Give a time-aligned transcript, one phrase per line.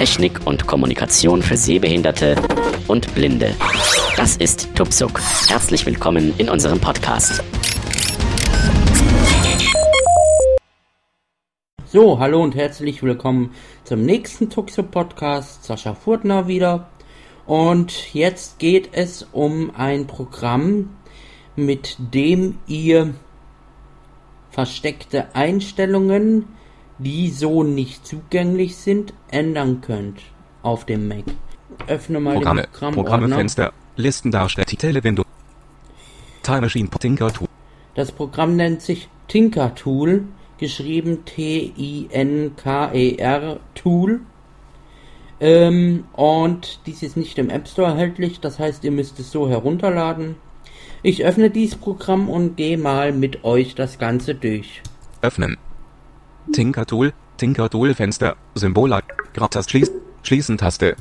[0.00, 2.34] Technik und Kommunikation für Sehbehinderte
[2.88, 3.54] und Blinde.
[4.16, 5.20] Das ist Tupsuk.
[5.46, 7.44] Herzlich willkommen in unserem Podcast.
[11.84, 15.64] So, hallo und herzlich willkommen zum nächsten Tuxo Podcast.
[15.64, 16.88] Sascha Furtner wieder.
[17.44, 20.96] Und jetzt geht es um ein Programm,
[21.56, 23.12] mit dem ihr
[24.50, 26.46] versteckte Einstellungen
[27.02, 30.20] die so nicht zugänglich sind, ändern könnt
[30.62, 31.24] auf dem Mac.
[31.86, 35.24] Öffne mal Programme, den Programm Programme, Fenster, Listen darstellen, Titel, Window,
[36.42, 37.48] Time Machine, Tinker Tool,
[37.94, 40.24] Das Programm nennt sich Tinker Tool,
[40.58, 42.10] geschrieben T-I-N-K-E-R
[43.74, 44.20] Tool.
[45.42, 49.48] Ähm, und dies ist nicht im App Store erhältlich, das heißt, ihr müsst es so
[49.48, 50.36] herunterladen.
[51.02, 54.82] Ich öffne dieses Programm und gehe mal mit euch das Ganze durch.
[55.22, 55.56] öffnen.
[56.52, 58.98] Tinker Tool, Tinker Tool Fenster, Symbol,
[59.34, 60.96] Grabtaste schließen, schließen Taste,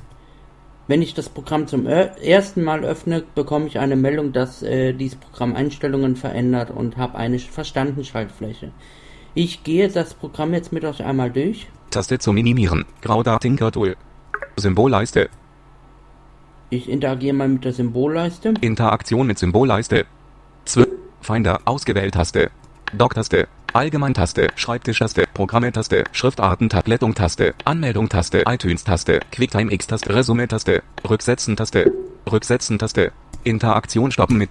[0.87, 4.93] Wenn ich das Programm zum er- ersten Mal öffne, bekomme ich eine Meldung, dass äh,
[4.93, 8.71] dieses Programm Einstellungen verändert und habe eine verstanden Schaltfläche.
[9.35, 11.67] Ich gehe das Programm jetzt mit euch einmal durch.
[11.91, 13.95] Taste zu minimieren, Grauda Tinker Tool,
[14.57, 15.29] Symbolleiste,
[16.71, 18.53] Ich interagiere mal mit der Symbolleiste.
[18.61, 20.05] Interaktion mit Symbolleiste,
[20.65, 20.87] 12,
[21.21, 22.51] Finder, Ausgewählt-Taste,
[22.93, 31.91] Dock-Taste, Allgemein-Taste, Schreibtisch-Taste, Programme-Taste, Schriftarten-Taste, Glättung-Taste, Anmeldung-Taste, iTunes-Taste, Quicktime-X-Taste, Resume-Taste, Rücksetzen-Taste,
[32.31, 33.11] Rücksetzen-Taste,
[33.43, 34.49] Interaktion stoppen mit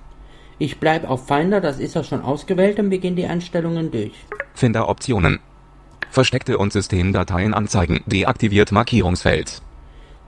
[0.59, 4.13] Ich bleibe auf Finder, das ist ja schon ausgewählt und gehen die Einstellungen durch.
[4.55, 5.41] Finder-Optionen.
[6.11, 9.63] Versteckte und Systemdateien anzeigen, deaktiviert Markierungsfeld.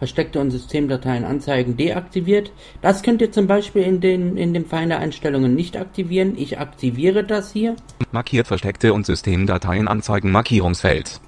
[0.00, 2.52] Versteckte und Systemdateien anzeigen deaktiviert.
[2.80, 6.38] Das könnt ihr zum Beispiel in den in dem Finder Einstellungen nicht aktivieren.
[6.38, 7.76] Ich aktiviere das hier.
[8.10, 11.20] Markiert versteckte und Systemdateien anzeigen Markierungsfeld.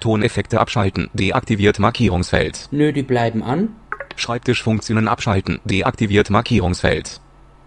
[0.00, 2.68] Toneffekte abschalten, deaktiviert Markierungsfeld.
[2.72, 3.68] Nö, die bleiben an.
[4.16, 7.20] Schreibtischfunktionen abschalten, deaktiviert Markierungsfeld.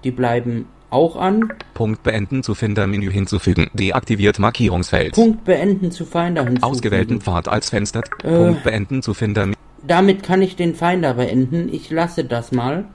[0.03, 1.53] Die bleiben auch an.
[1.74, 5.14] Punkt beenden zu Finder-Menü hinzufügen, deaktiviert Markierungsfeld.
[5.14, 6.64] Punkt beenden zu Finder hinzufügen.
[6.64, 8.02] Ausgewählten Pfad als Fenster.
[8.24, 8.36] Äh.
[8.36, 9.47] Punkt beenden zu Finder.
[9.85, 11.73] Damit kann ich den Finder beenden.
[11.73, 12.85] Ich lasse das mal.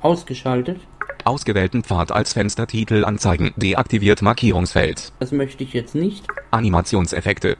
[0.00, 0.80] Ausgeschaltet.
[1.24, 5.12] Ausgewählten Pfad als Fenstertitel anzeigen, deaktiviert Markierungsfeld.
[5.18, 6.26] Das möchte ich jetzt nicht.
[6.50, 7.56] Animationseffekte.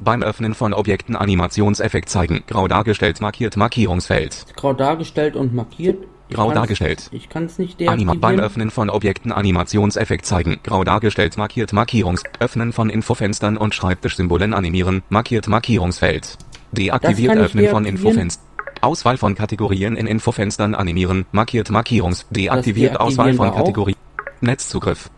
[0.00, 4.46] Beim Öffnen von Objekten Animationseffekt zeigen, grau dargestellt markiert Markierungsfeld.
[4.56, 6.04] Grau dargestellt und markiert.
[6.28, 7.08] Ich Grau dargestellt.
[7.12, 8.40] Ich kann es nicht Anima beim deaktivieren.
[8.40, 15.02] Öffnen von Objekten Animationseffekt zeigen, grau dargestellt markiert Markierungs, Öffnen von Infofenstern und Schreibtischsymbolen animieren,
[15.10, 16.38] markiert Markierungsfeld.
[16.74, 17.84] Deaktiviert Öffnen von.
[17.84, 18.44] Infofenstern.
[18.80, 23.52] Auswahl von Kategorien in Infofenstern animieren, markiert Markierungs, deaktiviert Auswahl von.
[23.52, 23.96] Kategorien.
[24.40, 25.10] Netzzugriff.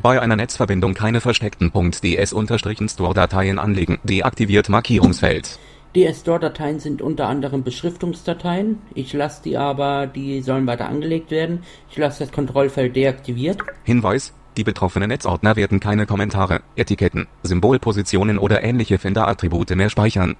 [0.00, 5.58] Bei einer Netzverbindung keine versteckten .ds-store-Dateien anlegen, deaktiviert Markierungsfeld.
[5.94, 8.78] DS-Store-Dateien sind unter anderem Beschriftungsdateien.
[8.94, 11.64] Ich lasse die aber, die sollen weiter angelegt werden.
[11.90, 13.58] Ich lasse das Kontrollfeld deaktiviert.
[13.82, 20.36] Hinweis, die betroffenen Netzordner werden keine Kommentare, Etiketten, Symbolpositionen oder ähnliche Finder-Attribute mehr speichern.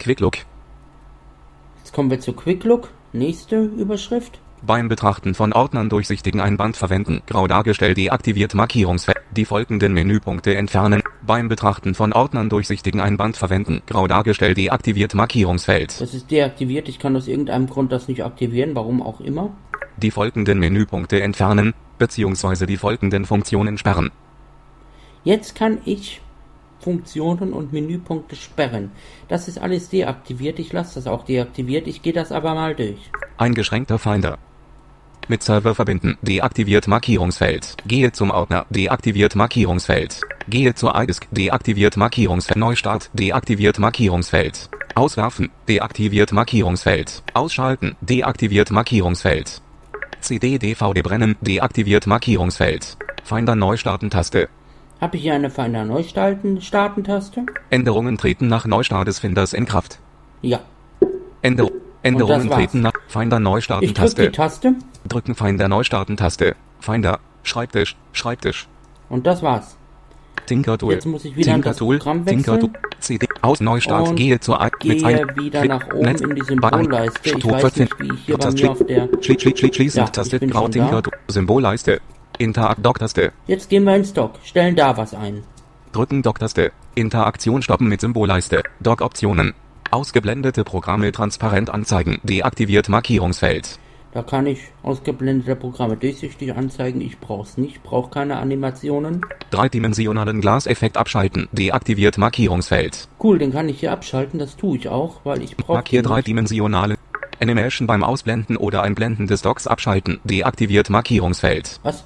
[0.00, 0.38] Quicklook.
[1.78, 2.88] Jetzt kommen wir zu Quicklook.
[3.12, 4.40] Nächste Überschrift.
[4.62, 9.18] Beim Betrachten von Ordnern durchsichtigen Einband verwenden, grau dargestellt deaktiviert Markierungsfeld.
[9.30, 11.02] Die folgenden Menüpunkte entfernen.
[11.22, 16.00] Beim Betrachten von Ordnern durchsichtigen Einband verwenden, grau dargestellt deaktiviert Markierungsfeld.
[16.00, 16.88] Das ist deaktiviert.
[16.88, 19.50] Ich kann aus irgendeinem Grund das nicht aktivieren, warum auch immer.
[19.96, 24.10] Die folgenden Menüpunkte entfernen, beziehungsweise die folgenden Funktionen sperren.
[25.24, 26.20] Jetzt kann ich
[26.80, 28.90] Funktionen und Menüpunkte sperren.
[29.28, 30.58] Das ist alles deaktiviert.
[30.58, 31.86] Ich lasse das auch deaktiviert.
[31.86, 33.10] Ich gehe das aber mal durch.
[33.36, 34.38] Eingeschränkter Finder.
[35.28, 36.18] Mit Server verbinden.
[36.22, 37.76] Deaktiviert Markierungsfeld.
[37.86, 38.66] Gehe zum Ordner.
[38.70, 40.20] Deaktiviert Markierungsfeld.
[40.48, 41.28] Gehe zur iDisk.
[41.30, 42.56] Deaktiviert Markierungsfeld.
[42.56, 43.10] Neustart.
[43.12, 44.70] Deaktiviert Markierungsfeld.
[44.96, 45.50] Auswerfen.
[45.68, 47.22] Deaktiviert Markierungsfeld.
[47.32, 47.94] Ausschalten.
[48.00, 49.62] Deaktiviert Markierungsfeld.
[50.20, 51.36] CD DVD brennen.
[51.40, 52.96] Deaktiviert Markierungsfeld.
[53.22, 54.48] Finder Neustarten-Taste.
[55.00, 57.46] Habe ich hier eine Finder Neustarten Starten-Taste?
[57.70, 59.98] Änderungen treten nach Neustart des Finders in Kraft.
[60.42, 60.60] Ja.
[61.42, 61.68] Änder
[62.02, 64.22] Änderungen treten nach Finder Ich drücke Neustarten-Taste.
[64.22, 64.74] die Taste
[65.08, 66.54] Drücken Finder Neustarten-Taste.
[66.80, 68.68] Finder, Schreibtisch, Schreibtisch.
[69.08, 69.76] und das war's.
[70.46, 70.94] Tinker Tool.
[70.94, 71.78] Jetzt muss ich wieder in Tinker das.
[71.78, 72.72] Programm wechseln.
[72.98, 73.28] CD.
[73.40, 74.08] Aus Neustart.
[74.08, 77.30] Und Gehe zur I Gehe ein- wieder nach oben Netz- in die Symbolleiste.
[77.38, 79.08] Ich weiß nicht, wie ich hier bei Taste- mir auf der...
[79.22, 79.98] Schlie schlie schlie schließen.
[79.98, 80.40] Ja, ich Taste.
[80.40, 81.02] Grau schon Tinker da.
[81.02, 81.12] Tool.
[81.28, 82.00] Symbolleiste.
[82.40, 83.32] Interact Dock-Taste.
[83.46, 84.36] Jetzt gehen wir ins Dock.
[84.42, 85.42] Stellen da was ein.
[85.92, 86.72] Drücken Dock-Taste.
[86.94, 88.62] Interaktion stoppen mit Symbolleiste.
[88.80, 89.52] Dock-Optionen.
[89.90, 92.18] Ausgeblendete Programme transparent anzeigen.
[92.22, 93.78] Deaktiviert Markierungsfeld.
[94.12, 97.02] Da kann ich ausgeblendete Programme durchsichtig anzeigen.
[97.02, 99.20] Ich brauch's nicht, brauche keine Animationen.
[99.50, 101.46] Dreidimensionalen Glaseffekt abschalten.
[101.52, 103.06] Deaktiviert Markierungsfeld.
[103.22, 104.38] Cool, den kann ich hier abschalten.
[104.38, 105.74] Das tue ich auch, weil ich brauche.
[105.74, 106.96] Markier dreidimensionale
[107.38, 110.20] Animation beim Ausblenden oder Einblenden des Docks abschalten.
[110.24, 111.80] Deaktiviert Markierungsfeld.
[111.82, 112.04] Was?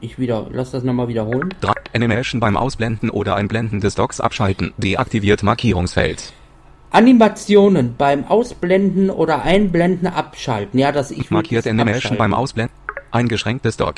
[0.00, 1.54] Ich wieder, lass das nochmal wiederholen.
[1.92, 4.72] Animation beim Ausblenden oder Einblenden des Docks abschalten.
[4.78, 6.32] Deaktiviert Markierungsfeld.
[6.90, 10.78] Animationen beim Ausblenden oder Einblenden abschalten.
[10.78, 12.18] Ja, das ich Markiert Animation abschalten.
[12.18, 12.74] beim Ausblenden.
[13.10, 13.96] Eingeschränktes Dock.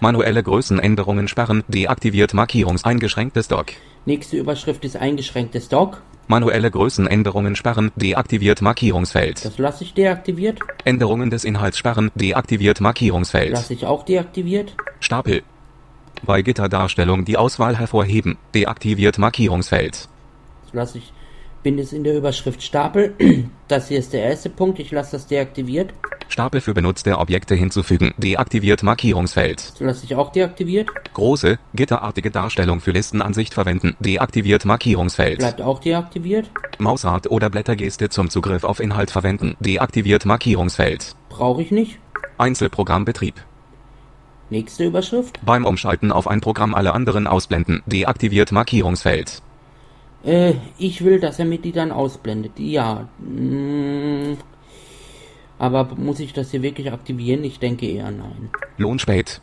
[0.00, 1.64] Manuelle Größenänderungen sperren.
[1.68, 3.66] Deaktiviert Markierungs eingeschränktes Dock.
[4.06, 6.02] Nächste Überschrift ist eingeschränktes Dock.
[6.26, 7.92] Manuelle Größenänderungen sperren.
[7.96, 9.44] Deaktiviert Markierungsfeld.
[9.44, 10.60] Das lasse ich deaktiviert.
[10.84, 12.10] Änderungen des Inhalts sperren.
[12.14, 13.52] Deaktiviert Markierungsfeld.
[13.52, 14.74] Lasse ich auch deaktiviert.
[15.00, 15.42] Stapel.
[16.24, 18.38] Bei Gitterdarstellung die Auswahl hervorheben.
[18.54, 20.08] Deaktiviert Markierungsfeld.
[20.64, 21.12] Das lasse ich.
[21.62, 23.14] Bin es in der Überschrift Stapel.
[23.66, 24.78] Das hier ist der erste Punkt.
[24.78, 25.94] Ich lasse das deaktiviert.
[26.34, 28.12] Stapel für benutzte Objekte hinzufügen.
[28.18, 29.70] Deaktiviert Markierungsfeld.
[29.70, 30.88] Das lasse ich auch deaktiviert.
[31.12, 33.94] Große, gitterartige Darstellung für Listenansicht verwenden.
[34.00, 35.38] Deaktiviert Markierungsfeld.
[35.38, 36.50] Bleibt auch deaktiviert.
[36.80, 39.56] Mausrad oder Blättergeste zum Zugriff auf Inhalt verwenden.
[39.60, 41.14] Deaktiviert Markierungsfeld.
[41.28, 42.00] Brauche ich nicht.
[42.36, 43.36] Einzelprogrammbetrieb.
[44.50, 45.38] Nächste Überschrift.
[45.46, 47.84] Beim Umschalten auf ein Programm alle anderen ausblenden.
[47.86, 49.40] Deaktiviert Markierungsfeld.
[50.24, 52.58] Äh, ich will, dass er mir die dann ausblendet.
[52.58, 53.06] Ja.
[53.20, 54.36] mm,
[55.58, 57.44] Aber muss ich das hier wirklich aktivieren?
[57.44, 58.50] Ich denke eher nein.
[58.76, 59.40] Lohnspät.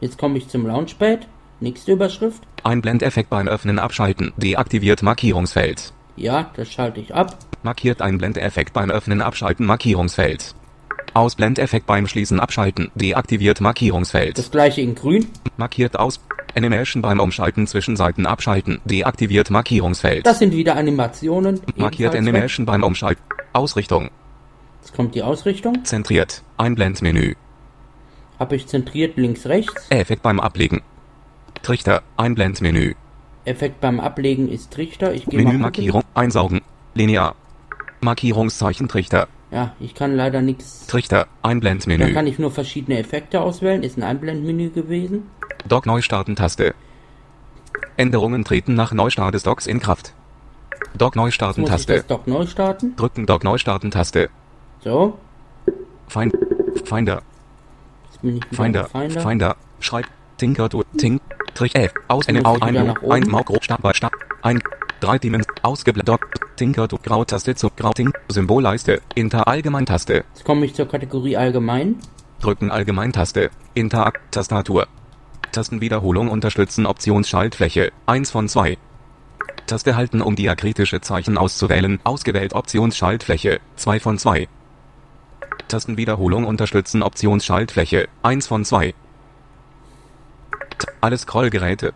[0.00, 1.26] Jetzt komme ich zum Launchpad.
[1.60, 2.42] Nächste Überschrift.
[2.64, 4.32] Einblendeffekt beim Öffnen abschalten.
[4.36, 5.92] Deaktiviert Markierungsfeld.
[6.16, 7.38] Ja, das schalte ich ab.
[7.62, 10.54] Markiert Einblendeffekt beim Öffnen abschalten Markierungsfeld.
[11.14, 12.90] Ausblendeffekt beim Schließen abschalten.
[12.94, 14.36] Deaktiviert Markierungsfeld.
[14.36, 15.28] Das gleiche in grün.
[15.56, 16.20] Markiert aus.
[16.54, 18.80] Animation beim Umschalten zwischen Seiten abschalten.
[18.84, 20.26] Deaktiviert Markierungsfeld.
[20.26, 21.60] Das sind wieder Animationen.
[21.76, 22.18] Markiert ebenfalls weg.
[22.18, 23.22] Animation beim Umschalten.
[23.52, 24.10] Ausrichtung.
[24.86, 25.84] Jetzt kommt die Ausrichtung.
[25.84, 26.44] Zentriert.
[26.58, 27.34] Einblendmenü.
[28.38, 29.90] Habe ich zentriert links, rechts.
[29.90, 30.80] Effekt beim Ablegen.
[31.64, 32.04] Trichter.
[32.16, 32.94] Einblendmenü.
[33.46, 35.12] Effekt beim Ablegen ist Trichter.
[35.12, 35.42] Ich gehe.
[35.42, 36.04] Menümarkierung.
[36.14, 36.60] Einsaugen.
[36.94, 37.34] Linear.
[38.00, 39.26] Markierungszeichen Trichter.
[39.50, 40.86] Ja, ich kann leider nichts.
[40.86, 41.26] Trichter.
[41.42, 42.12] Da Einblendmenü.
[42.12, 43.82] kann ich nur verschiedene Effekte auswählen.
[43.82, 45.24] Ist ein Einblendmenü gewesen.
[45.66, 46.76] Dock Neustarten Taste.
[47.96, 50.14] Änderungen treten nach Neustart des Docks in Kraft.
[50.96, 51.94] Dock Neustarten Muss ich Taste.
[51.96, 52.94] das doch neu starten?
[52.94, 54.30] Drücken Dock Neustarten Taste.
[54.86, 55.18] So.
[56.06, 56.32] Find,
[56.84, 57.22] Finder.
[58.52, 58.84] Finder.
[58.84, 59.20] Finder.
[59.20, 59.56] Finder.
[59.80, 60.06] Schreib.
[60.36, 60.84] Tinker du.
[60.96, 61.20] Tink.
[61.54, 61.92] Trich F.
[62.06, 64.12] Aus eine Au ich wieder ein ein Mau groß Stab bei Stab.
[64.42, 64.62] Ein.
[65.00, 65.44] Drei Dimens.
[65.62, 66.20] Ausgeblättert.
[66.54, 66.86] Tinker.
[66.86, 68.12] Grautaste zu Grauting.
[68.28, 69.02] Symbolleiste.
[69.16, 70.24] Inter Allgemeintaste.
[70.34, 71.96] Jetzt komme ich zur Kategorie Allgemein.
[72.40, 73.50] Drücken Allgemeintaste.
[73.74, 74.20] Interak.
[74.30, 74.86] Tastatur.
[75.50, 77.90] Tastenwiederholung unterstützen Optionsschaltfläche.
[78.06, 78.78] 1 von 2.
[79.66, 81.98] Taste halten um diakritische Zeichen auszuwählen.
[82.04, 83.58] Ausgewählt Optionsschaltfläche.
[83.74, 84.46] 2 von 2.
[85.68, 88.08] Tastenwiederholung unterstützen Optionsschaltfläche.
[88.22, 88.94] 1 von 2.
[90.78, 91.92] T alle Scrollgeräte.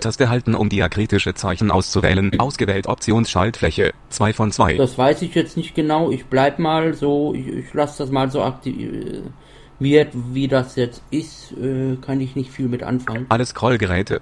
[0.00, 2.38] Taste halten um diakritische Zeichen auszuwählen.
[2.40, 3.92] Ausgewählt Optionsschaltfläche.
[4.08, 4.74] 2 von 2.
[4.74, 6.10] Das weiß ich jetzt nicht genau.
[6.10, 7.34] Ich bleib mal so.
[7.34, 9.32] Ich, ich lasse das mal so aktiviert.
[9.78, 13.26] Wie das jetzt ist, äh, kann ich nicht viel mit anfangen.
[13.28, 14.20] Alle Scrollgeräte.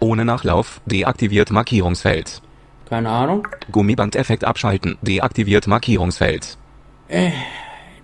[0.00, 0.80] Ohne Nachlauf.
[0.86, 2.42] Deaktiviert Markierungsfeld.
[2.88, 3.48] Keine Ahnung.
[3.72, 4.98] Gummibandeffekt abschalten.
[5.02, 6.58] Deaktiviert Markierungsfeld.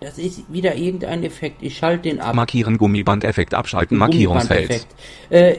[0.00, 1.62] Das ist wieder irgendein Effekt.
[1.62, 2.34] Ich schalte den ab.
[2.34, 4.86] Markieren Gummibandeffekt abschalten Markierungsfeld.
[5.28, 5.56] Äh,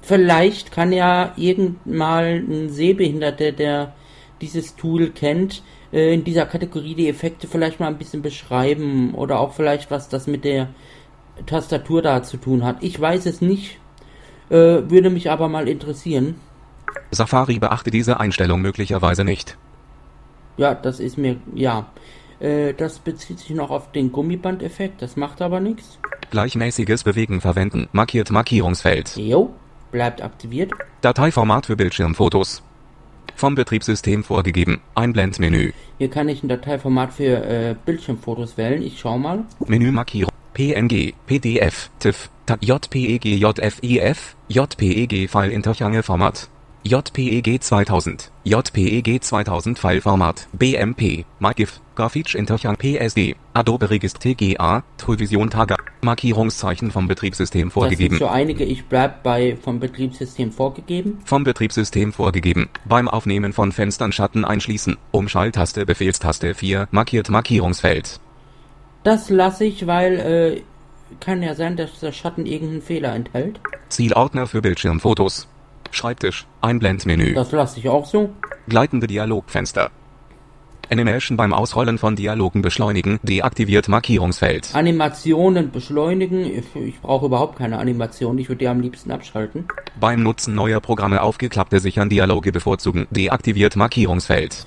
[0.00, 3.94] vielleicht kann ja irgendmal ein Sehbehinderter, der
[4.40, 9.38] dieses Tool kennt, äh, in dieser Kategorie die Effekte vielleicht mal ein bisschen beschreiben oder
[9.38, 10.68] auch vielleicht was das mit der
[11.46, 12.78] Tastatur da zu tun hat.
[12.80, 13.78] Ich weiß es nicht,
[14.50, 16.36] äh, würde mich aber mal interessieren.
[17.10, 19.56] Safari beachte diese Einstellung möglicherweise nicht.
[20.56, 21.90] Ja, das ist mir, ja.
[22.40, 25.98] Äh, das bezieht sich noch auf den Gummibandeffekt, das macht aber nichts.
[26.30, 27.88] Gleichmäßiges Bewegen verwenden.
[27.92, 29.16] Markiert Markierungsfeld.
[29.16, 29.50] Jo,
[29.90, 30.72] bleibt aktiviert.
[31.02, 32.62] Dateiformat für Bildschirmfotos.
[33.34, 34.80] Vom Betriebssystem vorgegeben.
[34.94, 35.72] Einblendmenü.
[35.98, 38.82] Hier kann ich ein Dateiformat für äh, Bildschirmfotos wählen.
[38.82, 39.44] Ich schau mal.
[39.66, 40.32] Menümarkierung.
[40.54, 46.48] PNG, PDF, TIFF, TAC, JPEG, JFIF, JPEG File Interchange Format.
[46.84, 55.76] JPEG 2000, JPEG 2000 Fileformat, BMP, MyGIF, Graphics Interchange PSD, Adobe Register TGA, Toolvision Taga,
[56.00, 58.16] Markierungszeichen vom Betriebssystem Das vorgegeben.
[58.16, 58.64] sind so einige.
[58.64, 61.20] Ich bleib bei vom Betriebssystem vorgegeben.
[61.24, 62.68] Vom Betriebssystem vorgegeben.
[62.84, 64.96] Beim Aufnehmen von Fenstern Schatten einschließen.
[65.12, 66.88] Umschalttaste Befehlstaste 4.
[66.90, 68.18] Markiert Markierungsfeld.
[69.04, 70.62] Das lasse ich, weil äh,
[71.20, 73.60] kann ja sein, dass der Schatten irgendeinen Fehler enthält.
[73.88, 74.62] Zielordner für
[80.90, 83.18] Animation beim Ausrollen von Dialogen beschleunigen.
[83.22, 84.74] Deaktiviert Markierungsfeld.
[84.74, 86.40] Animationen beschleunigen.
[86.44, 88.36] Ich, ich brauche überhaupt keine Animation.
[88.38, 89.66] Ich würde die am liebsten abschalten.
[89.98, 93.06] Beim Nutzen neuer Programme aufgeklappte sichern Dialoge bevorzugen.
[93.10, 94.66] Deaktiviert Markierungsfeld.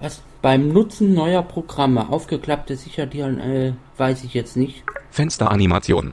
[0.00, 0.22] Was?
[0.42, 4.82] Beim Nutzen neuer Programme aufgeklappte sicher die äh, weiß ich jetzt nicht.
[5.10, 6.12] Fensteranimation.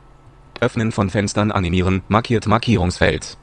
[0.59, 2.03] Öffnen von Fenstern animieren.
[2.07, 3.37] Markiert Markierungsfeld.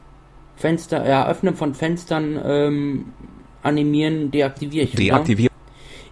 [0.60, 3.06] Fenster, ja, Öffnen von Fenstern ähm,
[3.62, 4.92] animieren, deaktiviere ich.
[4.92, 5.14] wieder.
[5.16, 5.52] Deaktiviert.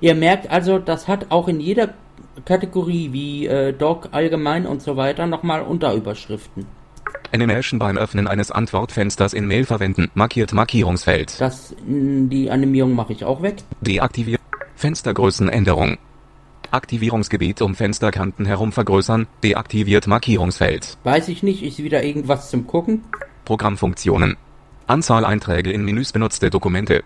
[0.00, 1.94] Ihr merkt also, das hat auch in jeder
[2.46, 6.66] Kategorie wie äh, Doc allgemein und so weiter nochmal Unterüberschriften.
[7.32, 10.10] Animation beim Öffnen eines Antwortfensters in Mail verwenden.
[10.14, 11.38] Markiert Markierungsfeld.
[11.38, 13.56] Das, die Animierung mache ich auch weg.
[13.82, 14.40] Deaktiviert.
[14.76, 15.98] Fenstergrößenänderung.
[16.70, 19.26] Aktivierungsgebiet um Fensterkanten herum vergrößern.
[19.42, 20.96] Deaktiviert Markierungsfeld.
[21.04, 23.04] Weiß ich nicht, ist wieder irgendwas zum Gucken.
[23.48, 24.36] Programmfunktionen.
[24.86, 27.02] Anzahl Einträge in Menüs benutzte Dokumente.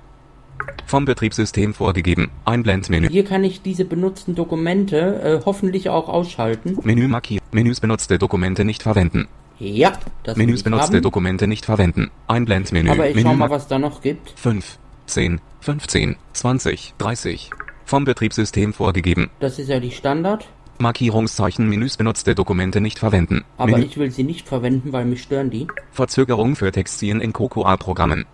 [0.87, 2.33] Vom Betriebssystem vorgegeben.
[2.45, 3.09] Einblendmenü.
[3.11, 6.77] Hier kann ich diese benutzten Dokumente äh, hoffentlich auch ausschalten.
[6.83, 7.45] Menü markieren.
[7.53, 9.29] Menüs benutzte Dokumente nicht verwenden.
[9.61, 9.93] Ja,
[10.25, 11.03] das Menüs benutzte haben.
[11.03, 12.11] Dokumente nicht verwenden.
[12.27, 12.91] Einblendmenü.
[12.91, 14.33] Aber ich Menü schau mal, was da noch gibt.
[14.35, 17.51] 5, 10, 15, 20, 30.
[17.85, 19.31] Vom Betriebssystem vorgegeben.
[19.39, 20.49] Das ist ja die Standard.
[20.83, 23.45] Markierungszeichen Menüs benutzte Dokumente nicht verwenden.
[23.57, 25.67] Aber Menü ich will sie nicht verwenden, weil mich stören die.
[25.93, 28.27] Verzögerung für Textziehen in Cocoa-Programmen.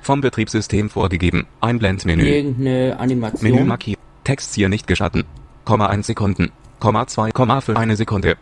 [0.00, 1.46] Vom Betriebssystem vorgegeben.
[1.60, 2.24] Einblendmenü.
[2.24, 3.52] Irgendeine Animation.
[3.52, 4.00] Menü markieren.
[4.24, 5.24] Textziehen nicht gestatten.
[5.64, 6.50] Komma 1 Sekunden.
[6.80, 8.36] Komma 2, Komma 5 eine Sekunde.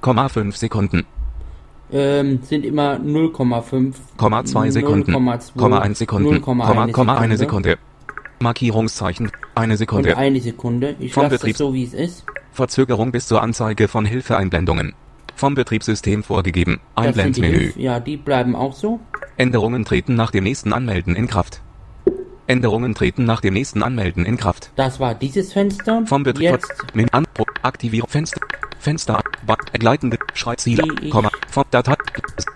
[0.00, 1.04] Komma 5 Sekunden.
[1.92, 3.94] ähm, sind immer 0,5.
[4.16, 5.12] Komma 2 Sekunden.
[5.14, 6.34] 0,2, Komma 1 Sekunden.
[6.36, 7.78] 0,1 Komma, Komma eine Sekunde.
[8.40, 9.30] Markierungszeichen.
[9.54, 10.16] Eine Und Sekunde.
[10.16, 10.96] eine Sekunde.
[10.98, 12.24] Ich Vom lasse es so, wie es ist.
[12.54, 14.94] Verzögerung bis zur Anzeige von Hilfeeinblendungen.
[15.34, 16.80] Vom Betriebssystem vorgegeben.
[16.94, 17.72] Das Einblendmenü.
[17.76, 19.00] Ja, die bleiben auch so.
[19.36, 21.60] Änderungen treten nach dem nächsten Anmelden in Kraft.
[22.46, 24.70] Änderungen treten nach dem nächsten Anmelden in Kraft.
[24.76, 26.04] Das war dieses Fenster.
[26.06, 26.52] Vom Betrieb.
[26.52, 27.26] Jetzt an.
[27.62, 28.08] Aktivierung.
[28.08, 28.40] Fenster.
[28.78, 29.20] Fenster.
[29.44, 30.18] Ba gleitende.
[30.34, 30.84] Schreibziele.
[31.10, 31.30] Komma.
[31.50, 31.96] Vom Datei.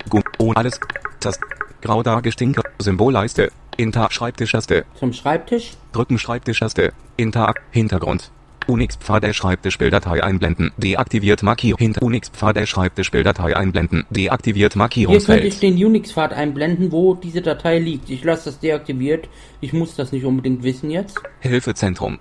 [0.09, 0.23] Gum.
[0.39, 0.79] Oh, alles.
[1.19, 1.41] Tast.
[1.81, 2.63] Grau dargestinker.
[2.79, 3.51] Symbolleiste.
[3.77, 4.09] Inter.
[4.11, 4.85] Schreibtischtaste.
[4.95, 5.73] zum Schreibtisch.
[5.91, 6.93] Drücken Schreibtischtaste.
[7.17, 7.63] Interak.
[7.73, 8.31] Hintergrund.
[8.69, 10.73] Unix-Pfad der Schreibtischbilddatei einblenden.
[10.77, 11.79] Deaktiviert Markierung.
[11.79, 14.05] Hinter Unix-Pfad der Schreibtischbilddatei einblenden.
[14.11, 18.11] Deaktiviert Hier könnte ich den Unix-Pfad einblenden, wo diese Datei liegt.
[18.11, 19.29] Ich lasse das deaktiviert.
[19.61, 21.21] Ich muss das nicht unbedingt wissen jetzt.
[21.41, 22.19] Hilfezentrum.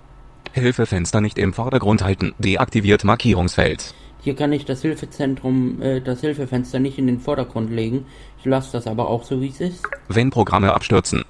[0.52, 2.34] Hilfefenster nicht im Vordergrund halten.
[2.38, 3.94] Deaktiviert Markierungsfeld.
[4.20, 8.06] Hier kann ich das Hilfezentrum, äh, das Hilfefenster nicht in den Vordergrund legen.
[8.38, 9.86] Ich lasse das aber auch so, wie es ist.
[10.08, 11.24] Wenn Programme abstürzen.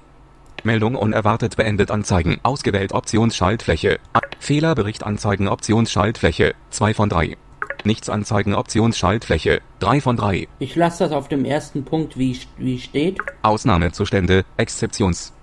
[0.63, 2.39] Meldung unerwartet beendet anzeigen.
[2.43, 3.99] Ausgewählt Optionsschaltfläche.
[4.39, 6.53] Fehlerbericht anzeigen Optionsschaltfläche.
[6.71, 7.37] 2 von 3.
[7.85, 9.61] Nichts anzeigen Optionsschaltfläche.
[9.79, 10.47] 3 von 3.
[10.59, 13.19] Ich lasse das auf dem ersten Punkt, wie, wie steht.
[13.41, 15.33] Ausnahmezustände, Exzeptions.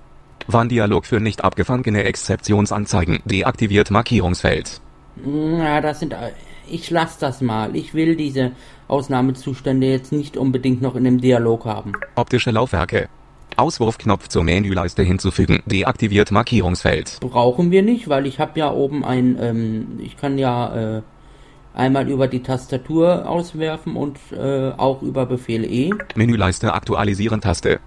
[0.49, 3.21] Warndialog für nicht abgefangene Exzeptionsanzeigen.
[3.25, 4.81] Deaktiviert Markierungsfeld.
[5.25, 6.13] Ja, das sind.
[6.13, 6.33] äh,
[6.69, 7.75] Ich lasse das mal.
[7.75, 8.53] Ich will diese
[8.89, 11.93] Ausnahmezustände jetzt nicht unbedingt noch in dem Dialog haben.
[12.17, 13.09] Optische Laufwerke.
[13.57, 15.63] Auswurfknopf zur Menüleiste hinzufügen.
[15.67, 17.19] Deaktiviert Markierungsfeld.
[17.21, 19.37] Brauchen wir nicht, weil ich habe ja oben ein.
[19.41, 21.03] Ähm, ich kann ja äh,
[21.75, 25.91] einmal über die Tastatur auswerfen und äh, auch über Befehl E.
[26.15, 27.81] Menüleiste aktualisieren Taste.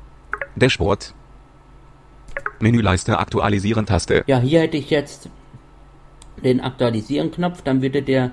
[0.56, 1.14] Dashboard.
[2.60, 4.24] Menüleiste aktualisieren Taste.
[4.28, 5.30] Ja, hier hätte ich jetzt
[6.44, 8.32] den Aktualisieren-Knopf, dann würde der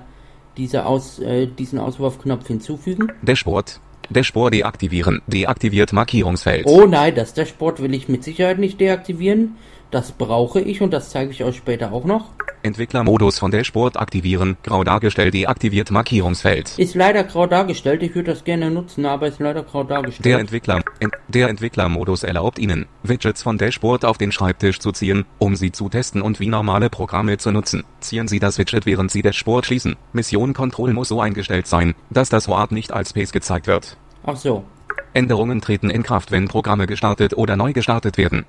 [0.57, 3.11] diese Aus, äh, diesen Auswurfknopf hinzufügen.
[3.21, 3.79] Dashboard.
[4.09, 5.21] Dashboard deaktivieren.
[5.27, 6.65] Deaktiviert Markierungsfeld.
[6.65, 9.55] Oh nein, das Dashboard will ich mit Sicherheit nicht deaktivieren.
[9.91, 12.31] Das brauche ich und das zeige ich euch später auch noch.
[12.63, 14.57] Entwicklermodus von Dashboard aktivieren.
[14.63, 16.77] Grau dargestellt deaktiviert Markierungsfeld.
[16.77, 20.25] Ist leider grau dargestellt, ich würde das gerne nutzen, aber ist leider grau dargestellt.
[20.25, 25.25] Der Entwickler, ent, der Entwicklermodus erlaubt Ihnen, Widgets von Dashboard auf den Schreibtisch zu ziehen,
[25.37, 27.83] um sie zu testen und wie normale Programme zu nutzen.
[28.01, 29.95] Ziehen Sie das Widget während Sie Dashboard schließen.
[30.11, 33.97] Mission Control muss so eingestellt sein, dass das Wort nicht als Pace gezeigt wird.
[34.25, 34.65] Ach so.
[35.13, 38.45] Änderungen treten in Kraft, wenn Programme gestartet oder neu gestartet werden.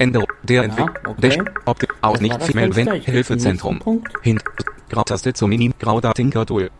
[0.00, 0.94] Änderung der Entwickler.
[1.06, 1.20] okay.
[1.20, 3.80] Dash, Opti aus nicht Female wenn Hilfezentrum.
[4.22, 4.42] Hint
[4.88, 6.70] Grautaste zum Minim Grauda Tinker Tool.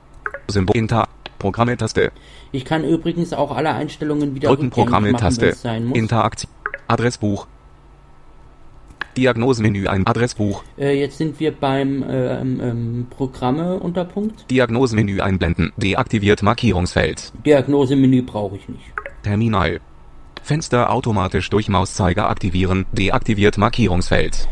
[0.48, 1.08] Symbol Inter
[1.38, 2.12] Programme-Taste.
[2.52, 5.48] Ich kann übrigens auch alle Einstellungen wieder Drücken Programme-Taste.
[5.48, 5.98] wenn's sein muss.
[5.98, 6.50] Interaktion.
[6.88, 7.46] Adressbuch.
[9.16, 10.62] Diagnosemenü ein Adressbuch.
[10.78, 14.50] Äh, jetzt sind wir beim ähm, ähm, Programme Unterpunkt.
[14.50, 15.72] Diagnosemenü einblenden.
[15.76, 17.32] Deaktiviert Markierungsfeld.
[17.44, 18.84] Diagnosemenü brauche ich nicht.
[19.22, 19.80] Terminal.
[20.42, 22.86] Fenster automatisch durch Mauszeiger aktivieren.
[22.92, 24.48] Deaktiviert Markierungsfeld.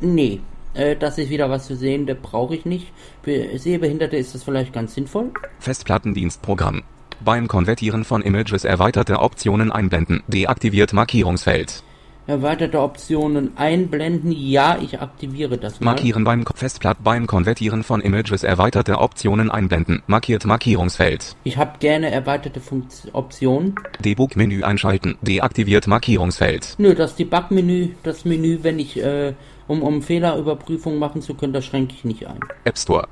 [0.00, 0.40] Nee,
[0.74, 2.92] äh, das ist wieder was zu sehen, das brauche ich nicht.
[3.22, 5.30] Für Sehbehinderte ist das vielleicht ganz sinnvoll.
[5.58, 6.82] Festplattendienstprogramm.
[7.24, 10.22] Beim Konvertieren von Images erweiterte Optionen einblenden.
[10.26, 11.84] Deaktiviert Markierungsfeld.
[12.26, 14.30] Erweiterte Optionen einblenden.
[14.30, 15.92] Ja, ich aktiviere das mal.
[15.92, 20.02] Markieren beim Festplatt beim Konvertieren von Images erweiterte Optionen einblenden.
[20.06, 21.34] Markiert Markierungsfeld.
[21.42, 23.74] Ich habe gerne erweiterte Funkt Optionen.
[24.04, 25.18] Debug-Menü einschalten.
[25.22, 26.76] Deaktiviert Markierungsfeld.
[26.78, 29.34] Nö, das Debug-Menü, das Menü, wenn ich, äh,
[29.66, 32.38] um, um Fehlerüberprüfung machen zu können, das schränke ich nicht ein.
[32.64, 33.08] App Store.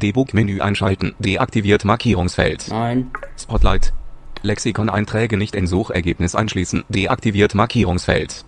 [0.00, 1.14] Debug-Menü einschalten.
[1.18, 2.68] Deaktiviert Markierungsfeld.
[2.70, 3.10] Nein.
[3.38, 3.92] Spotlight.
[4.46, 6.84] Lexikon-Einträge nicht in Suchergebnis einschließen.
[6.88, 8.44] Deaktiviert Markierungsfeld.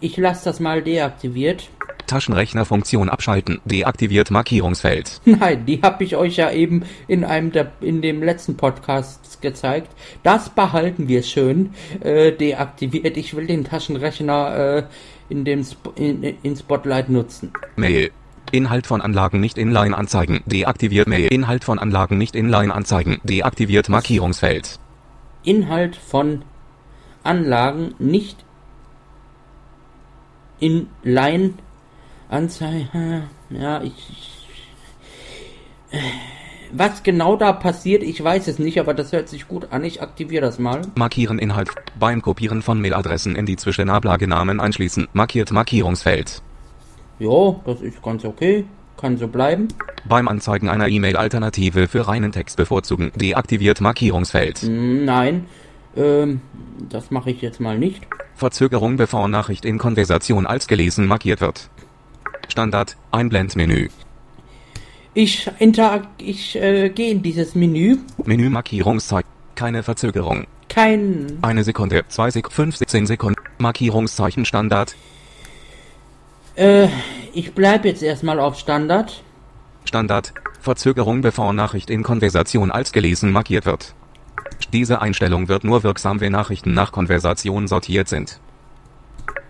[0.00, 1.70] Ich lasse das mal deaktiviert.
[2.06, 3.60] Taschenrechnerfunktion abschalten.
[3.64, 5.20] Deaktiviert Markierungsfeld.
[5.24, 9.90] Nein, die habe ich euch ja eben in einem der in dem letzten Podcast gezeigt.
[10.22, 13.16] Das behalten wir schön äh, deaktiviert.
[13.16, 14.82] Ich will den Taschenrechner äh,
[15.28, 17.52] in dem Sp in, in Spotlight nutzen.
[17.76, 18.10] Mail.
[18.52, 20.40] Inhalt von Anlagen nicht inline anzeigen.
[20.46, 21.28] Deaktiviert Mail.
[21.28, 23.20] Inhalt von Anlagen nicht inline anzeigen.
[23.24, 24.78] Deaktiviert Markierungsfeld.
[25.42, 26.42] Inhalt von
[27.22, 28.44] Anlagen nicht
[30.60, 31.54] in Line
[32.28, 33.24] Anzeige.
[33.50, 34.38] Ja, ich.
[36.70, 39.84] Was genau da passiert, ich weiß es nicht, aber das hört sich gut an.
[39.84, 40.82] Ich aktiviere das mal.
[40.96, 41.70] Markieren Inhalt.
[41.98, 45.08] Beim Kopieren von Mailadressen in die Zwischenablagenamen einschließen.
[45.14, 46.42] Markiert Markierungsfeld.
[47.18, 48.64] Jo, das ist ganz okay.
[48.96, 49.68] Kann so bleiben.
[50.08, 53.12] Beim Anzeigen einer E-Mail-Alternative für reinen Text bevorzugen.
[53.14, 54.58] Deaktiviert Markierungsfeld.
[54.58, 55.46] Hm, Nein,
[55.96, 56.40] ähm,
[56.88, 58.02] das mache ich jetzt mal nicht.
[58.34, 61.70] Verzögerung bevor Nachricht in Konversation als gelesen markiert wird.
[62.48, 62.96] Standard.
[63.10, 63.88] Einblendmenü.
[65.14, 67.96] Ich interag ich äh, gehe in dieses Menü.
[68.24, 69.28] Menü Markierungszeichen.
[69.54, 70.46] Keine Verzögerung.
[70.68, 71.38] Kein.
[71.42, 73.40] Eine Sekunde, zwei Sek 15 Sekunden.
[73.58, 74.94] Markierungszeichen Standard.
[76.58, 76.88] Äh,
[77.32, 79.22] ich bleibe jetzt erstmal auf Standard.
[79.84, 80.32] Standard.
[80.60, 83.94] Verzögerung bevor Nachricht in Konversation als gelesen markiert wird.
[84.72, 88.40] Diese Einstellung wird nur wirksam, wenn Nachrichten nach Konversation sortiert sind.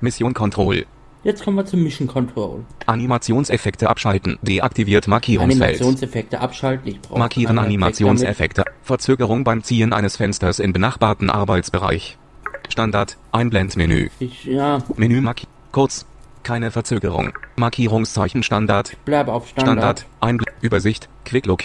[0.03, 0.85] Mission Control.
[1.25, 2.65] Jetzt kommen wir zum Mission Control.
[2.87, 4.39] Animationseffekte abschalten.
[4.43, 5.63] Deaktiviert Markierungsfeld.
[5.63, 6.89] Animationseffekte abschalten.
[6.89, 8.65] Ich brauche Markieren Animationseffekte.
[8.83, 12.19] Verzögerung beim Ziehen eines Fensters in benachbarten Arbeitsbereich.
[12.69, 13.17] Standard.
[13.33, 14.11] Einblendmenü.
[14.21, 16.07] Ich, ja, Menü marki Kurz.
[16.49, 17.35] Keine Verzögerung.
[17.57, 18.97] Markierungszeichen Standard.
[19.05, 19.77] bleibe auf Standard.
[20.01, 20.07] Standard.
[20.21, 21.11] Einbl Übersicht.
[21.27, 21.65] Quick Look.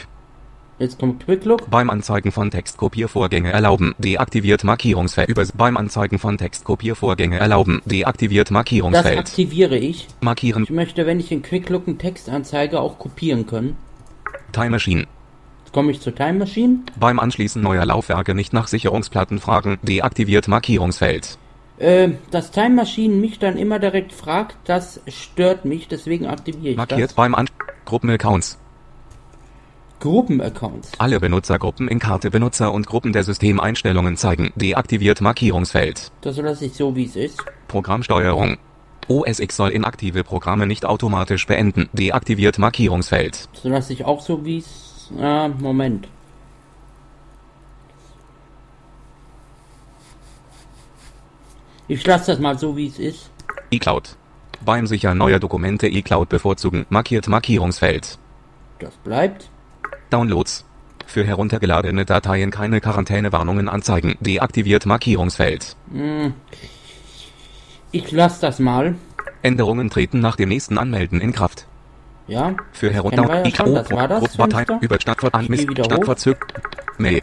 [0.77, 1.69] Jetzt kommt Quick Look.
[1.69, 3.95] Beim Anzeigen von Textkopiervorgänge erlauben.
[3.97, 5.53] Deaktiviert Markierungsfeld.
[5.55, 7.81] Beim Anzeigen von Textkopiervorgänge erlauben.
[7.85, 9.19] Deaktiviert Das Markierungsfeld.
[9.19, 10.09] aktiviere ich.
[10.19, 10.63] Markieren.
[10.63, 13.77] Ich möchte, wenn ich in Quick Look einen Text anzeige, auch kopieren können.
[14.51, 15.07] Time Machine.
[15.63, 16.79] Jetzt komme ich zur Time Machine.
[16.99, 19.79] Beim Anschließen neuer Laufwerke nicht nach Sicherungsplatten fragen.
[19.81, 21.37] Deaktiviert Markierungsfeld.
[21.77, 26.77] Äh, dass Time Machine mich dann immer direkt fragt, das stört mich, deswegen aktiviere ich
[26.77, 27.13] Markiert das.
[27.15, 27.47] beim An
[27.85, 28.59] Gruppenaccounts.
[29.99, 30.91] Gruppenaccounts.
[30.97, 34.51] Alle Benutzergruppen in Karte Benutzer und Gruppen der Systemeinstellungen zeigen.
[34.55, 36.11] Deaktiviert Markierungsfeld.
[36.21, 37.41] Das lasse ich so, wie es ist.
[37.69, 38.57] Programmsteuerung.
[39.07, 41.89] OS X soll inaktive Programme nicht automatisch beenden.
[41.93, 43.49] Deaktiviert Markierungsfeld.
[43.53, 45.09] Das lasse ich auch so, wie es...
[45.19, 46.07] Ah, Moment.
[51.87, 53.31] Ich lasse das mal so, wie es ist.
[53.71, 54.15] iCloud.
[54.63, 56.85] Beim Sichern neuer Dokumente iCloud bevorzugen.
[56.89, 58.17] Markiert Markierungsfeld.
[58.79, 59.49] Das bleibt.
[60.09, 60.65] Downloads.
[61.05, 64.15] Für heruntergeladene Dateien keine Quarantänewarnungen anzeigen.
[64.21, 65.75] Deaktiviert Markierungsfeld.
[67.91, 68.95] Ich lasse das mal.
[69.41, 71.67] Änderungen treten nach dem nächsten Anmelden in Kraft.
[72.27, 72.55] Ja.
[72.71, 74.35] Für herunter ja schon, das war das
[74.79, 75.87] über Stadtver an Ich geh wieder hoch.
[75.87, 76.37] Stadtverzug
[76.97, 77.21] Mail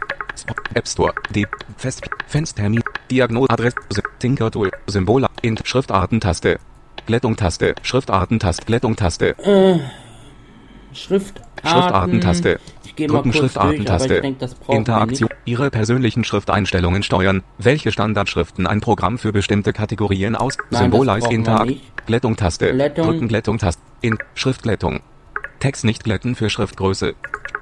[0.75, 1.47] App Store D
[1.77, 3.75] Fest Fenstermin Diagnose Adresse
[4.19, 6.59] Tinkertool Symbol Int Schriftartentaste
[7.05, 9.35] Glättungtaste Schriftartentaste Glättungtaste
[10.93, 11.51] Schriftarten.
[11.63, 12.59] Schriftartentaste.
[12.97, 14.35] Drücken Schriftartentaste
[14.69, 15.29] Interaktion.
[15.45, 17.43] Ihre persönlichen Schrifteinstellungen steuern.
[17.57, 20.57] Welche Standardschriften ein Programm für bestimmte Kategorien aus?
[20.69, 22.05] Symbolize brauchen wir Interakt nicht.
[22.05, 23.07] Glättungtaste Glättung.
[23.07, 25.01] Drücken Glättungtaste in Schriftglättung
[25.59, 27.13] Text nicht glätten für Schriftgröße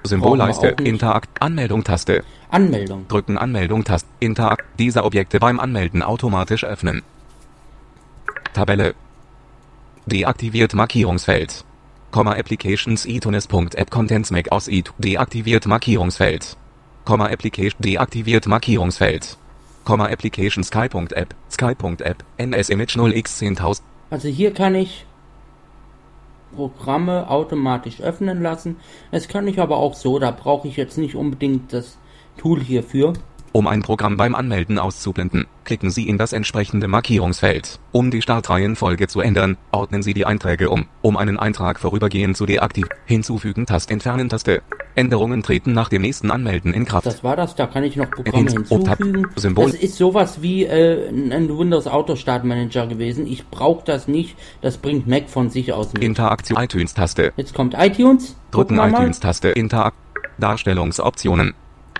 [0.03, 0.75] Symbolleiste.
[0.83, 3.07] Interakt Anmeldung Taste Anmeldung.
[3.07, 7.03] Drücken Anmeldung Taste Interakt diese Objekte beim Anmelden automatisch öffnen.
[8.53, 8.95] Tabelle.
[10.05, 11.63] Deaktiviert Markierungsfeld.
[12.11, 16.57] Komma Applications iTunes.app Contents Mac aus it Deaktiviert Markierungsfeld.
[17.05, 19.37] Komma Application deaktiviert Markierungsfeld.
[19.83, 25.05] Komma Application Sky.app Sky.app NS Image 0x10000 Also hier kann ich
[26.55, 28.77] Programme automatisch öffnen lassen.
[29.11, 31.97] Das kann ich aber auch so, da brauche ich jetzt nicht unbedingt das
[32.37, 33.13] Tool hierfür.
[33.51, 37.79] Um ein Programm beim Anmelden auszublenden, klicken Sie in das entsprechende Markierungsfeld.
[37.91, 40.85] Um die Startreihenfolge zu ändern, ordnen Sie die Einträge um.
[41.01, 44.61] Um einen Eintrag vorübergehend zu deaktivieren, hinzufügen Taste Entfernen Taste.
[44.95, 47.05] Änderungen treten nach dem nächsten Anmelden in Kraft.
[47.07, 49.27] Das war das, da kann ich noch Programme hinzufügen.
[49.35, 53.25] Symbol- Das ist sowas wie äh, ein Windows Auto Start Manager gewesen.
[53.25, 56.03] Ich brauche das nicht, das bringt Mac von sich aus mit.
[56.03, 57.33] Interaktion iTunes Taste.
[57.35, 58.35] Jetzt kommt iTunes.
[58.51, 59.49] Drücken iTunes Taste.
[59.49, 59.95] Interakt.
[60.37, 61.53] Darstellungsoptionen.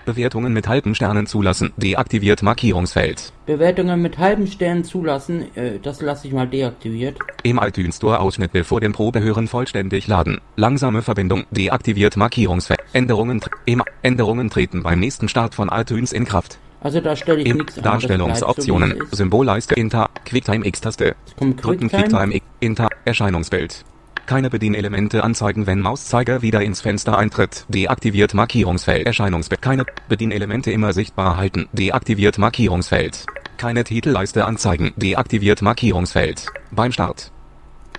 [0.05, 1.71] Bewertungen mit halben Sternen zulassen.
[1.77, 3.31] Deaktiviert Markierungsfeld.
[3.45, 7.17] Bewertungen mit halben Sternen zulassen, äh, das lasse ich mal deaktiviert.
[7.43, 10.39] Im iTunes Store Ausschnitt bevor dem Probehören vollständig laden.
[10.55, 11.45] Langsame Verbindung.
[11.51, 12.79] Deaktiviert Markierungsfeld.
[12.93, 16.59] Änderungen, im, Änderungen treten beim nächsten Start von iTunes in Kraft.
[16.81, 18.99] Also da stelle ich nichts Darstellungsoptionen.
[19.09, 19.17] so.
[19.17, 20.09] Symbolleiste Inter.
[20.25, 21.15] QuickTime X-Taste.
[21.37, 22.39] Drücken QuickTime.
[22.59, 22.87] Inter.
[23.05, 23.83] Erscheinungsbild.
[24.29, 27.65] Keine Bedienelemente anzeigen, wenn Mauszeiger wieder ins Fenster eintritt.
[27.67, 29.07] Deaktiviert Markierungsfeld.
[29.07, 29.59] Erscheinungsbild.
[29.59, 31.67] Keine Bedienelemente immer sichtbar halten.
[31.73, 33.25] Deaktiviert Markierungsfeld.
[33.57, 34.93] Keine Titelleiste anzeigen.
[34.97, 36.45] Deaktiviert Markierungsfeld.
[36.69, 37.31] Beim Start.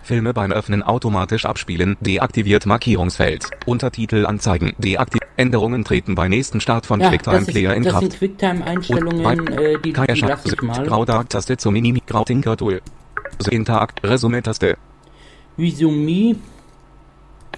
[0.04, 1.96] Filme beim Öffnen automatisch abspielen.
[1.98, 3.50] Deaktiviert Markierungsfeld.
[3.66, 4.74] Untertitel anzeigen.
[4.78, 5.28] Deaktiviert.
[5.36, 8.02] Änderungen treten bei nächsten Start von Ja, QuickTime das, ist, Player in das Kraft.
[8.02, 10.86] sind Quicktime-Einstellungen, äh, die, die lasse ich mal.
[10.86, 12.82] Graudark-Taste zum Minimi Grautinker-Tool.
[13.50, 14.76] Interakt Resumé-Taste.
[15.60, 16.36] Resumee,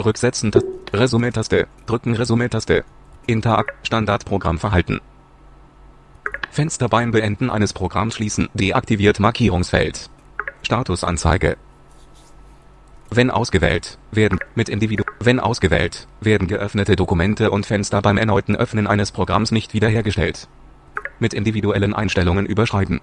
[0.05, 0.67] Rücksetzen Taste.
[0.93, 1.69] Resumé-Taste.
[1.87, 2.83] Drücken Resumé-Taste.
[3.29, 5.01] Interakt Standardprogramm verhalten.
[6.51, 8.49] Fenster beim Beenden eines Programms schließen.
[8.55, 10.11] Deaktiviert Markierungsfeld.
[10.63, 11.57] Statusanzeige.
[13.11, 18.89] Wenn ausgewählt, werden mit Individu wenn ausgewählt, werden geöffnete Dokumente und Fenster beim erneuten Öffnen
[18.89, 20.49] eines Programms nicht wiederhergestellt.
[21.21, 23.01] Mit individuellen Einstellungen überschreiben.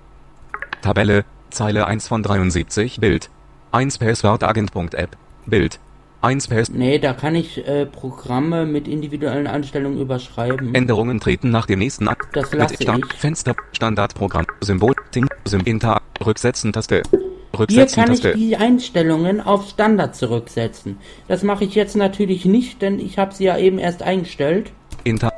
[0.81, 3.29] Tabelle, Zeile 1 von 73 Bild.
[3.71, 5.15] 1 Passwortagent.app.
[5.45, 5.79] Bild.
[6.21, 10.75] 1 Pass nee, da kann ich äh, Programme mit individuellen Einstellungen überschreiben.
[10.75, 12.36] Änderungen treten nach dem nächsten Akt.
[12.36, 13.13] Das Mit lasse Start, ich.
[13.13, 17.03] Fenster, Standardprogramm, Symbol, Ting, Sim, Inter, Rücksetzen Taste.
[17.12, 18.38] Hier Rücksetzen kann ich Taste.
[18.38, 20.97] die Einstellungen auf Standard zurücksetzen.
[21.29, 24.71] Das mache ich jetzt natürlich nicht, denn ich habe sie ja eben erst eingestellt.
[25.05, 25.32] Inter,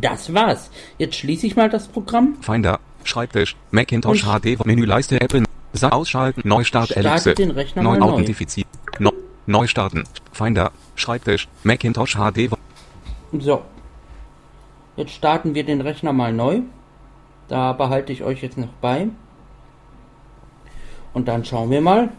[0.00, 0.70] Das war's.
[0.98, 2.36] Jetzt schließe ich mal das Programm.
[2.40, 7.34] Finder, Schreibtisch, Macintosh HD, Menüleiste Apple, Sa ausschalten, Neustart Ellipse.
[7.34, 8.06] den Rechner Neu neu.
[8.12, 8.68] authentifizieren.
[8.98, 9.12] No,
[9.46, 10.04] neu starten.
[10.32, 12.50] Finder, Schreibtisch, Macintosh HD.
[13.38, 13.62] So.
[14.96, 16.60] Jetzt starten wir den Rechner mal neu.
[17.48, 19.08] Da behalte ich euch jetzt noch bei.
[21.12, 22.10] Und dann schauen wir mal,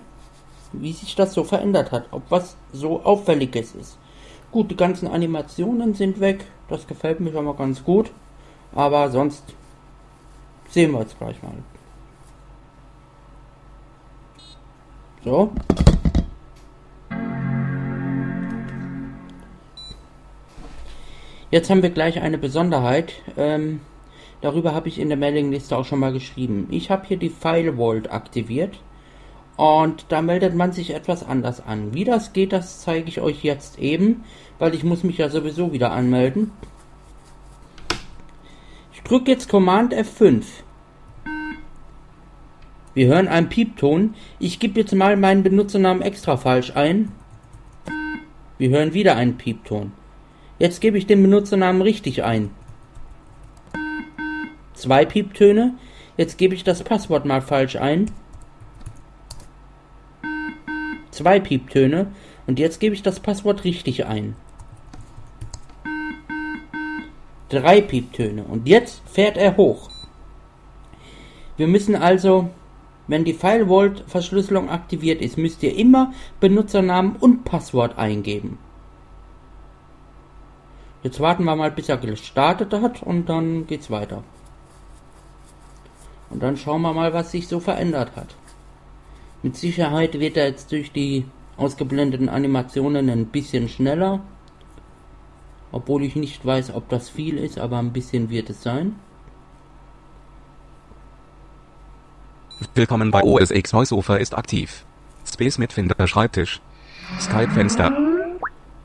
[0.74, 2.06] wie sich das so verändert hat.
[2.12, 3.98] Ob was so auffälliges ist.
[4.52, 6.46] Gut, die ganzen Animationen sind weg.
[6.70, 8.12] Das gefällt mir schon mal ganz gut.
[8.74, 9.44] Aber sonst
[10.70, 11.54] sehen wir jetzt gleich mal.
[15.24, 15.52] So.
[21.52, 23.14] Jetzt haben wir gleich eine Besonderheit.
[23.38, 23.82] Ähm,
[24.40, 26.68] darüber habe ich in der Mailingliste auch schon mal geschrieben.
[26.72, 28.80] Ich habe hier die File Vault aktiviert.
[29.58, 31.94] Und da meldet man sich etwas anders an.
[31.94, 34.24] Wie das geht, das zeige ich euch jetzt eben,
[34.58, 36.52] weil ich muss mich ja sowieso wieder anmelden.
[38.94, 40.46] Ich drücke jetzt Command F5.
[42.94, 44.16] Wir hören einen Piepton.
[44.40, 47.12] Ich gebe jetzt mal meinen Benutzernamen extra falsch ein.
[48.58, 49.94] Wir hören wieder einen Piepton.
[50.60, 52.52] Jetzt gebe ich den Benutzernamen richtig ein.
[54.74, 55.76] Zwei Pieptöne.
[56.18, 58.12] Jetzt gebe ich das Passwort mal falsch ein.
[61.12, 62.12] Zwei Pieptöne.
[62.46, 64.36] Und jetzt gebe ich das Passwort richtig ein.
[67.48, 68.44] Drei Pieptöne.
[68.44, 69.90] Und jetzt fährt er hoch.
[71.58, 72.50] Wir müssen also,
[73.12, 78.58] wenn die File Vault Verschlüsselung aktiviert ist, müsst ihr immer Benutzernamen und Passwort eingeben.
[81.04, 84.24] Jetzt warten wir mal, bis er gestartet hat und dann geht's weiter.
[86.30, 88.34] Und dann schauen wir mal, was sich so verändert hat.
[89.44, 91.26] Mit Sicherheit wird er jetzt durch die
[91.58, 94.22] ausgeblendeten Animationen ein bisschen schneller.
[95.74, 98.96] Obwohl ich nicht weiß, ob das viel ist, aber ein bisschen wird es sein.
[102.76, 104.86] Willkommen bei OS X VoiceOver ist aktiv.
[105.26, 106.62] Space Mitfinder Schreibtisch.
[107.20, 107.92] Skype Fenster.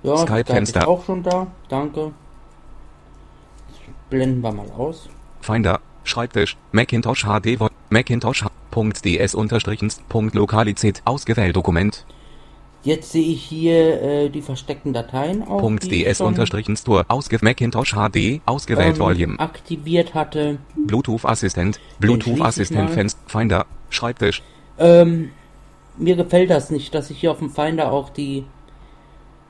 [0.02, 0.80] Ja, Skype Fenster.
[0.80, 1.46] ist auch schon da.
[1.68, 2.12] Danke.
[4.10, 5.08] Blenden wir mal aus.
[5.40, 5.80] Finder.
[6.04, 6.56] Schreibtisch.
[6.72, 7.58] Macintosh HD.
[7.90, 8.44] Macintosh.
[8.74, 12.04] .ds unterstrichen Punkt Lokalizität ausgewählt Dokument.
[12.86, 15.58] Jetzt sehe ich hier äh, die versteckten Dateien auch.
[15.58, 19.40] Punkt die ich ds schon, unterstrichen Store ausge Macintosh HD ausgewählt ähm, Volume.
[19.40, 20.58] aktiviert hatte.
[20.76, 21.80] Bluetooth Assistent.
[21.98, 22.90] Bluetooth Assistent.
[22.90, 23.18] Fenster.
[23.26, 23.66] Finder.
[23.90, 24.40] Schreibtisch.
[24.78, 25.32] Ähm,
[25.96, 28.44] mir gefällt das nicht, dass ich hier auf dem Finder auch die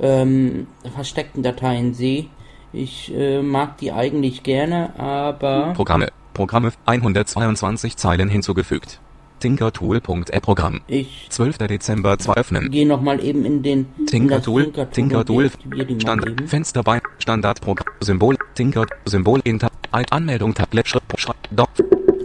[0.01, 2.29] ähm, versteckten Dateien sehe.
[2.73, 6.09] Ich äh, mag die eigentlich gerne, aber Programme.
[6.33, 8.99] Programme 122 Zeilen hinzugefügt.
[9.41, 10.81] Tinkertool.app-Programm.
[10.87, 11.59] Ich 12.
[11.59, 12.71] Dezember 2 öffnen.
[12.71, 16.49] gehe nochmal eben in den in Tinkertool, Tinkertool, mal Stand, eben.
[16.49, 21.05] Fenster bei, Standardprogramm, Symbol, Tinker, Symbol, Inter, Alt, Anmeldung, Tablet, Schritt,
[21.51, 21.69] Doc,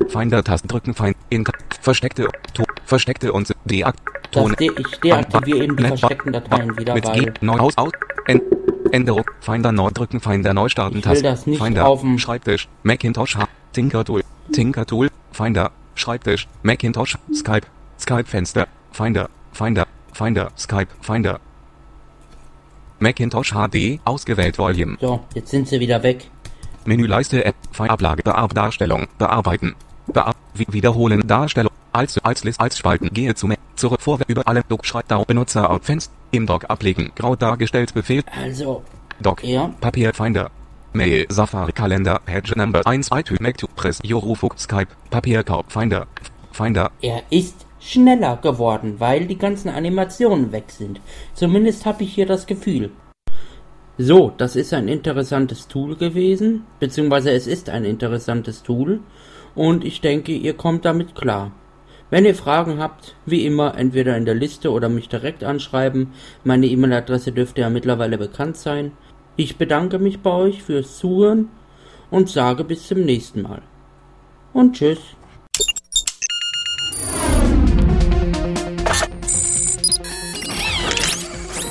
[0.07, 1.43] Finder, Tasten drücken, Find, in,
[1.81, 3.99] versteckte, to, versteckte und deakt,
[4.31, 7.91] Ton, de ich deaktiviere eben die versteckten Dateien wieder, mit weil neu aus, aus,
[8.27, 8.41] en,
[8.91, 13.37] Änderung, Finder neu drücken, Finder neu starten, Taste, Finder, Schreibtisch, Macintosh,
[13.73, 17.67] Tinkertool, Tinkertool, Finder, Schreibtisch, Macintosh, Skype,
[17.99, 21.39] Skype Fenster, Finder, Finder, Finder, Skype, Finder.
[22.99, 24.97] Macintosh HD, ausgewählt Volume.
[25.01, 26.29] so, jetzt sind sie wieder weg.
[26.85, 29.75] Menüleiste App, Ablage, Bearb Darstellung, bearbeiten.
[30.07, 31.27] Bear wi- wiederholen.
[31.27, 31.71] Darstellung.
[31.93, 35.77] Als, als List, als Spalten, gehe zu zurück, vor, über alle, Doc, schreibt da, Benutzer,
[35.81, 38.83] Fenster, im Doc ablegen, grau dargestellt, Befehl, Also,
[39.19, 40.51] Doc, ja, Papier, Finder.
[40.93, 46.05] Mail, Safari, Kalender, Page Number 1, iTunes, Mac Press, Jorufuk, Skype, Papierkorb, Finder,
[46.51, 50.99] Finder, er ist schneller geworden, weil die ganzen Animationen weg sind.
[51.33, 52.91] Zumindest habe ich hier das Gefühl.
[53.97, 58.99] So, das ist ein interessantes Tool gewesen, beziehungsweise es ist ein interessantes Tool
[59.55, 61.51] und ich denke, ihr kommt damit klar.
[62.09, 66.11] Wenn ihr Fragen habt, wie immer, entweder in der Liste oder mich direkt anschreiben.
[66.43, 68.91] Meine E-Mail-Adresse dürfte ja mittlerweile bekannt sein.
[69.35, 71.49] Ich bedanke mich bei euch fürs Zuhören
[72.09, 73.61] und sage bis zum nächsten Mal.
[74.53, 74.99] Und tschüss.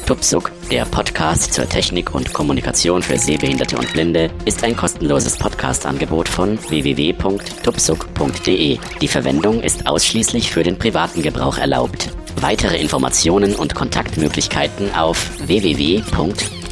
[0.06, 6.28] Tupsuk, der Podcast zur Technik und Kommunikation für Sehbehinderte und Blinde, ist ein kostenloses Podcast-Angebot
[6.28, 8.78] von www.tupsuk.de.
[9.00, 12.10] Die Verwendung ist ausschließlich für den privaten Gebrauch erlaubt.
[12.40, 15.30] Weitere Informationen und Kontaktmöglichkeiten auf